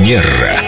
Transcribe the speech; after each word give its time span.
Манера. 0.00 0.59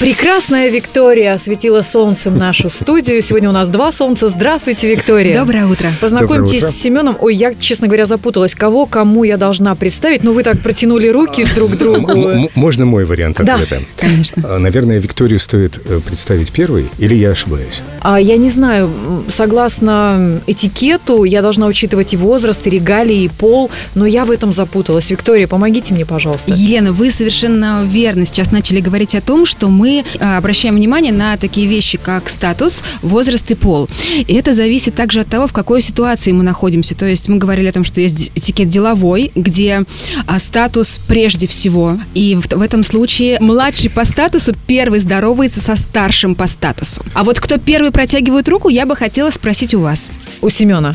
Прекрасная 0.00 0.70
Виктория 0.70 1.34
осветила 1.34 1.82
солнцем 1.82 2.38
нашу 2.38 2.70
студию. 2.70 3.20
Сегодня 3.20 3.50
у 3.50 3.52
нас 3.52 3.68
два 3.68 3.92
солнца. 3.92 4.30
Здравствуйте, 4.30 4.90
Виктория. 4.90 5.34
Доброе 5.34 5.66
утро. 5.66 5.92
Познакомьтесь 6.00 6.36
Доброе 6.52 6.56
утро. 6.58 6.70
с 6.70 6.76
Семеном. 6.80 7.16
Ой, 7.20 7.34
я, 7.34 7.52
честно 7.52 7.86
говоря, 7.86 8.06
запуталась. 8.06 8.54
Кого, 8.54 8.86
кому 8.86 9.24
я 9.24 9.36
должна 9.36 9.74
представить? 9.74 10.24
Ну, 10.24 10.32
вы 10.32 10.42
так 10.42 10.58
протянули 10.60 11.08
руки 11.08 11.44
друг 11.54 11.72
к 11.72 11.76
другу. 11.76 12.10
м- 12.12 12.48
Можно 12.54 12.86
мой 12.86 13.04
вариант 13.04 13.40
Да. 13.42 13.56
ответа? 13.56 13.82
Конечно. 13.98 14.42
А, 14.48 14.58
Наверное, 14.58 14.98
Викторию 15.00 15.38
стоит 15.38 15.78
э, 15.84 16.00
представить 16.00 16.50
первой, 16.50 16.86
или 16.96 17.14
я 17.14 17.32
ошибаюсь? 17.32 17.82
А 18.00 18.18
я 18.18 18.38
не 18.38 18.48
знаю, 18.48 18.90
согласно 19.30 20.40
этикету, 20.46 21.24
я 21.24 21.42
должна 21.42 21.66
учитывать 21.66 22.14
и 22.14 22.16
возраст, 22.16 22.66
и 22.66 22.70
регалии, 22.70 23.24
и 23.24 23.28
пол, 23.28 23.70
но 23.94 24.06
я 24.06 24.24
в 24.24 24.30
этом 24.30 24.54
запуталась. 24.54 25.10
Виктория, 25.10 25.46
помогите 25.46 25.92
мне, 25.92 26.06
пожалуйста. 26.06 26.54
Елена, 26.54 26.92
вы 26.92 27.10
совершенно 27.10 27.82
верно 27.84 28.24
сейчас 28.24 28.50
начали 28.50 28.80
говорить 28.80 29.14
о 29.14 29.20
том, 29.20 29.44
что 29.44 29.68
мы 29.68 29.89
а, 30.18 30.38
обращаем 30.38 30.76
внимание 30.76 31.12
на 31.12 31.36
такие 31.36 31.66
вещи, 31.66 31.98
как 31.98 32.28
статус, 32.28 32.82
возраст 33.02 33.50
и 33.50 33.54
пол. 33.54 33.88
И 34.16 34.34
это 34.34 34.54
зависит 34.54 34.94
также 34.94 35.20
от 35.20 35.28
того, 35.28 35.46
в 35.46 35.52
какой 35.52 35.80
ситуации 35.80 36.32
мы 36.32 36.42
находимся. 36.42 36.94
То 36.94 37.06
есть 37.06 37.28
мы 37.28 37.36
говорили 37.38 37.68
о 37.68 37.72
том, 37.72 37.84
что 37.84 38.00
есть 38.00 38.32
этикет 38.34 38.68
деловой, 38.68 39.32
где 39.34 39.82
а, 40.26 40.38
статус 40.38 41.00
прежде 41.08 41.46
всего. 41.46 41.98
И 42.14 42.36
в, 42.36 42.62
этом 42.62 42.84
случае 42.84 43.38
младший 43.40 43.90
по 43.90 44.04
статусу 44.04 44.52
первый 44.66 45.00
здоровается 45.00 45.60
со 45.60 45.76
старшим 45.76 46.34
по 46.34 46.46
статусу. 46.46 47.02
А 47.14 47.24
вот 47.24 47.40
кто 47.40 47.58
первый 47.58 47.90
протягивает 47.90 48.48
руку, 48.48 48.68
я 48.68 48.86
бы 48.86 48.96
хотела 48.96 49.30
спросить 49.30 49.74
у 49.74 49.80
вас. 49.80 50.10
У 50.40 50.48
Семена. 50.48 50.94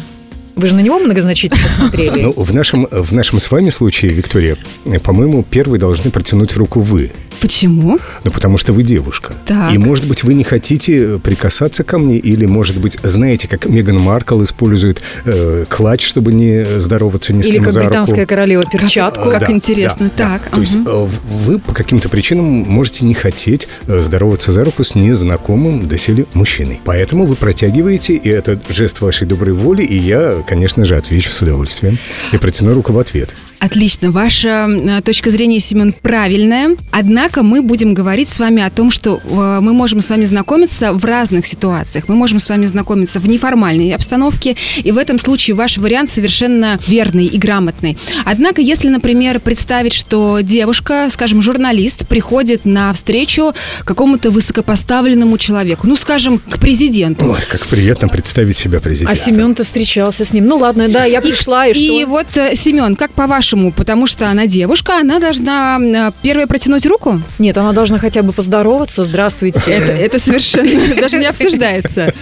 Вы 0.56 0.68
же 0.68 0.76
на 0.76 0.80
него 0.80 1.00
многозначительно 1.00 1.62
посмотрели. 1.62 2.22
Ну, 2.22 2.32
в 2.32 2.54
нашем, 2.54 2.88
в 2.90 3.14
нашем 3.14 3.40
с 3.40 3.52
вами 3.52 3.70
случае, 3.70 4.14
Виктория, 4.14 4.58
по-моему, 5.04 5.44
первой 5.44 5.80
должны 5.80 6.12
протянуть 6.12 6.56
руку 6.56 6.80
вы. 6.80 7.12
Почему? 7.46 8.00
Ну, 8.24 8.32
потому 8.32 8.58
что 8.58 8.74
вы 8.74 8.82
девушка. 8.82 9.34
Так. 9.46 9.72
И, 9.72 9.78
может 9.78 10.08
быть, 10.08 10.24
вы 10.24 10.34
не 10.34 10.44
хотите 10.44 11.20
прикасаться 11.20 11.84
ко 11.84 12.00
мне, 12.00 12.18
или, 12.18 12.48
может 12.48 12.80
быть, 12.80 12.98
знаете, 13.04 13.48
как 13.48 13.68
Меган 13.68 14.00
Маркл 14.00 14.42
использует 14.44 15.04
э, 15.26 15.66
клатч, 15.70 16.08
чтобы 16.08 16.34
не 16.34 16.66
здороваться 16.80 17.34
ни 17.34 17.44
с 17.44 17.46
Или 17.46 17.58
кем 17.58 17.66
как 17.66 17.74
за 17.74 17.82
руку. 17.82 17.90
британская 17.92 18.26
королева 18.26 18.66
перчатку. 18.66 19.30
Как 19.30 19.52
интересно. 19.52 20.10
Так, 20.10 20.50
То 20.50 20.60
есть 20.60 20.74
э, 20.74 21.08
вы 21.44 21.60
по 21.60 21.72
каким-то 21.72 22.10
причинам 22.10 22.46
можете 22.46 23.06
не 23.06 23.14
хотеть 23.14 23.68
э, 23.86 24.00
здороваться 24.00 24.52
за 24.52 24.64
руку 24.64 24.84
с 24.84 24.96
незнакомым 24.96 25.88
доселе 25.88 26.26
мужчиной. 26.34 26.80
Поэтому 26.84 27.28
вы 27.28 27.36
протягиваете, 27.36 28.16
и 28.16 28.28
это 28.28 28.60
жест 28.70 29.02
вашей 29.02 29.28
доброй 29.28 29.54
воли, 29.54 29.84
и 29.84 29.96
я, 29.96 30.44
конечно 30.48 30.84
же, 30.84 30.96
отвечу 30.96 31.30
с 31.30 31.40
удовольствием 31.44 32.00
и 32.32 32.38
протяну 32.38 32.74
руку 32.74 32.92
в 32.92 32.98
ответ. 32.98 33.30
Отлично. 33.66 34.12
Ваша 34.12 34.70
э, 34.70 35.02
точка 35.02 35.32
зрения, 35.32 35.60
Семен, 35.60 35.92
правильная. 35.94 36.76
Однако 36.92 37.42
мы 37.42 37.64
будем 37.64 37.96
говорить 37.96 38.30
с 38.30 38.38
вами 38.38 38.62
о 38.62 38.70
том, 38.70 38.92
что 38.92 39.20
э, 39.24 39.60
мы 39.60 39.74
можем 39.74 40.02
с 40.02 40.10
вами 40.12 40.24
знакомиться 40.24 40.94
в 40.94 41.04
разных 41.04 41.48
ситуациях. 41.48 42.06
Мы 42.08 42.16
можем 42.16 42.38
с 42.38 42.48
вами 42.48 42.68
знакомиться 42.68 43.20
в 43.20 43.28
неформальной 43.28 43.96
обстановке, 43.96 44.56
и 44.78 44.92
в 44.92 45.00
этом 45.00 45.18
случае 45.18 45.56
ваш 45.56 45.80
вариант 45.80 46.12
совершенно 46.12 46.80
верный 46.88 47.26
и 47.26 47.40
грамотный. 47.40 47.98
Однако, 48.24 48.62
если, 48.62 48.88
например, 48.90 49.40
представить, 49.40 49.94
что 49.94 50.42
девушка, 50.42 51.08
скажем, 51.10 51.42
журналист, 51.42 52.08
приходит 52.08 52.66
на 52.66 52.94
встречу 52.94 53.52
к 53.80 53.86
какому-то 53.86 54.30
высокопоставленному 54.30 55.40
человеку, 55.40 55.88
ну, 55.88 55.96
скажем, 55.96 56.38
к 56.38 56.60
президенту. 56.60 57.32
Ой, 57.32 57.40
как 57.50 57.66
приятно 57.66 58.10
представить 58.10 58.58
себя 58.58 58.78
А 58.78 58.82
президентом. 58.82 59.26
Семен-то 59.26 59.64
встречался 59.64 60.24
с 60.24 60.34
ним. 60.34 60.46
Ну 60.46 60.58
ладно, 60.58 60.88
да, 60.88 61.06
я 61.06 61.20
пришла, 61.20 61.66
и, 61.66 61.72
И 61.72 62.02
что? 62.02 62.10
вот, 62.10 62.28
э, 62.38 62.56
Семен, 62.56 62.96
как 62.96 63.12
по-вашему, 63.12 63.55
потому 63.72 64.08
что 64.08 64.30
она 64.30 64.48
девушка, 64.48 65.00
она 65.00 65.20
должна 65.20 65.80
э, 65.80 66.12
первая 66.22 66.48
протянуть 66.48 66.86
руку? 66.86 67.22
Нет, 67.40 67.58
она 67.58 67.74
должна 67.74 67.98
хотя 67.98 68.22
бы 68.24 68.34
поздороваться. 68.34 69.04
Здравствуйте. 69.04 69.60
Это, 69.68 69.92
это 69.92 70.20
совершенно 70.20 70.96
даже 71.02 71.18
не 71.18 71.26
обсуждается. 71.26 72.14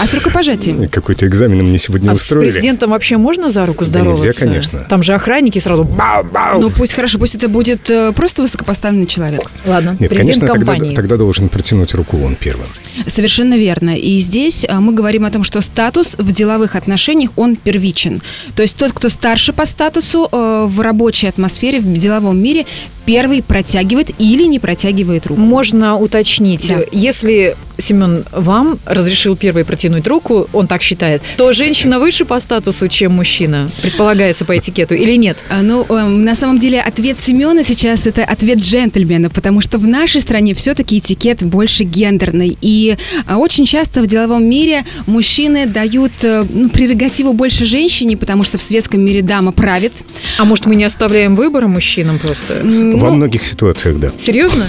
А 0.00 0.06
с 0.06 0.14
рукопожатием? 0.14 0.88
Какой-то 0.88 1.26
экзамен 1.26 1.58
мне 1.64 1.78
сегодня 1.78 2.10
А 2.10 2.14
с 2.14 2.18
устроили. 2.18 2.50
президентом 2.50 2.90
вообще 2.90 3.16
можно 3.16 3.50
за 3.50 3.66
руку 3.66 3.84
Да 3.84 3.90
здороваться? 3.90 4.26
нельзя, 4.26 4.40
конечно. 4.40 4.86
Там 4.88 5.02
же 5.02 5.14
охранники 5.14 5.58
сразу 5.58 5.84
бау-бау. 5.84 6.60
Ну, 6.60 6.70
пусть 6.70 6.94
хорошо, 6.94 7.18
пусть 7.18 7.34
это 7.34 7.48
будет 7.48 7.88
э, 7.90 8.12
просто 8.12 8.42
высокопоставленный 8.42 9.06
человек. 9.06 9.42
Ладно, 9.66 9.96
Нет, 9.98 10.10
президент 10.10 10.20
конечно, 10.40 10.46
тогда, 10.48 10.72
компании. 10.72 10.94
тогда 10.94 11.16
должен 11.16 11.48
протянуть 11.48 11.94
руку 11.94 12.18
он 12.22 12.34
первым. 12.36 12.66
Совершенно 13.06 13.58
верно. 13.58 13.96
И 13.96 14.18
здесь 14.18 14.64
а, 14.68 14.80
мы 14.80 14.92
говорим 14.92 15.24
о 15.24 15.30
том, 15.30 15.44
что 15.44 15.60
статус 15.60 16.16
в 16.18 16.32
деловых 16.32 16.76
отношениях, 16.76 17.30
он 17.36 17.56
первичен. 17.56 18.20
То 18.54 18.62
есть 18.62 18.76
тот, 18.76 18.92
кто 18.92 19.08
старше 19.08 19.52
по 19.52 19.64
статусу 19.66 20.28
э, 20.30 20.66
в 20.68 20.80
рабочей 20.80 21.28
атмосфере, 21.28 21.80
в 21.80 21.92
деловом 21.92 22.42
мире, 22.42 22.66
первый 23.04 23.42
протягивает 23.42 24.10
или 24.18 24.44
не 24.44 24.58
протягивает 24.58 25.26
руку. 25.26 25.40
Можно 25.40 25.96
уточнить, 25.96 26.68
Да. 26.68 26.80
если 26.92 27.56
Семен 27.78 28.24
вам 28.32 28.78
разрешил 28.84 29.34
первой 29.34 29.64
протянуть 29.64 30.06
руку, 30.06 30.46
он 30.52 30.66
так 30.66 30.82
считает, 30.82 31.22
то 31.36 31.52
женщина 31.52 31.98
выше 31.98 32.24
по 32.24 32.38
статусу, 32.38 32.86
чем 32.88 33.12
мужчина, 33.12 33.70
предполагается 33.80 34.44
по 34.44 34.56
этикету, 34.56 34.94
или 34.94 35.16
нет? 35.16 35.38
А, 35.48 35.62
Ну, 35.62 35.84
эм, 35.88 36.22
на 36.22 36.34
самом 36.34 36.58
деле, 36.58 36.80
ответ 36.80 37.16
Семена 37.24 37.64
сейчас 37.64 38.06
это 38.06 38.24
ответ 38.24 38.58
джентльмена, 38.58 39.30
потому 39.30 39.60
что 39.60 39.78
в 39.78 39.86
нашей 39.86 40.20
стране 40.20 40.54
все-таки 40.54 40.98
этикет 40.98 41.42
больше 41.42 41.84
гендерный. 41.84 42.56
И 42.60 42.96
а, 43.26 43.38
очень 43.38 43.64
часто 43.66 44.02
в 44.02 44.06
деловом 44.06 44.44
мире 44.44 44.84
мужчины 45.06 45.66
дают 45.66 46.12
э, 46.22 46.44
ну, 46.48 46.68
прерогативу 46.68 47.32
больше 47.32 47.64
женщине, 47.64 48.16
потому 48.16 48.44
что 48.44 48.58
в 48.58 48.62
светском 48.62 49.00
мире 49.00 49.22
дама 49.22 49.50
правит. 49.52 49.92
А 50.38 50.44
может, 50.44 50.66
мы 50.66 50.76
не 50.76 50.84
оставляем 50.84 51.34
выбора 51.34 51.66
мужчинам 51.66 52.18
просто? 52.18 52.60
Во 52.98 53.10
Ну, 53.10 53.16
многих 53.16 53.44
ситуациях, 53.44 53.98
да. 53.98 54.10
Серьезно? 54.18 54.66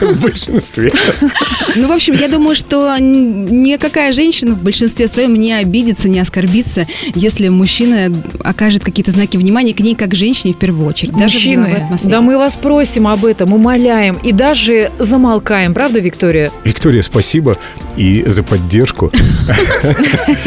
В 0.00 0.20
большинстве. 0.22 0.92
ну, 1.76 1.88
в 1.88 1.92
общем, 1.92 2.14
я 2.14 2.28
думаю, 2.28 2.54
что 2.54 2.96
никакая 2.98 4.12
женщина 4.12 4.54
в 4.54 4.62
большинстве 4.62 5.08
своем 5.08 5.34
не 5.34 5.52
обидится, 5.52 6.08
не 6.08 6.18
оскорбится, 6.18 6.86
если 7.14 7.48
мужчина 7.48 8.12
окажет 8.40 8.84
какие-то 8.84 9.10
знаки 9.10 9.36
внимания 9.36 9.74
к 9.74 9.80
ней 9.80 9.94
как 9.94 10.10
к 10.10 10.14
женщине 10.14 10.52
в 10.52 10.58
первую 10.58 10.88
очередь, 10.88 11.12
даже 11.14 11.38
в 11.38 11.42
деловой 11.42 11.80
Мужчины, 11.90 12.10
да 12.10 12.20
мы 12.20 12.38
вас 12.38 12.54
просим 12.54 13.08
об 13.08 13.24
этом, 13.24 13.52
умоляем 13.52 14.16
и 14.22 14.32
даже 14.32 14.90
замолкаем, 14.98 15.74
правда, 15.74 16.00
Виктория? 16.00 16.50
Виктория, 16.64 17.02
спасибо 17.02 17.56
и 17.96 18.24
за 18.26 18.42
поддержку. 18.42 19.10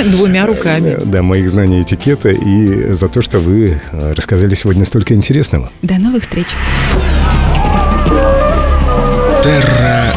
Двумя 0.06 0.46
руками. 0.46 0.98
Да, 1.06 1.22
моих 1.22 1.50
знаний 1.50 1.82
этикета 1.82 2.30
и 2.30 2.92
за 2.94 3.08
то, 3.08 3.22
что 3.22 3.40
вы 3.40 3.82
рассказали 3.92 4.54
сегодня 4.56 4.86
столько 4.86 5.14
интересного. 5.14 5.72
До 5.82 5.96
новых 5.98 6.24
встреч. 6.24 6.48
Терра 9.48 10.12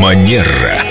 Манера. 0.00 0.87